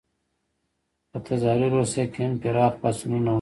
[1.09, 3.29] په تزاري روسیه کې هم پراخ پاڅونونه وشول.